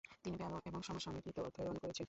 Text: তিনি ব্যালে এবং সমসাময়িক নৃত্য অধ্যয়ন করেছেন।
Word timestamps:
তিনি 0.23 0.35
ব্যালে 0.37 0.55
এবং 0.65 0.81
সমসাময়িক 0.81 1.23
নৃত্য 1.25 1.39
অধ্যয়ন 1.41 1.77
করেছেন। 1.77 1.99